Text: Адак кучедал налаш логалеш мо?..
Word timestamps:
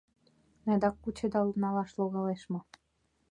Адак 0.71 0.95
кучедал 1.03 1.47
налаш 1.61 1.91
логалеш 1.99 2.41
мо?.. 2.51 2.59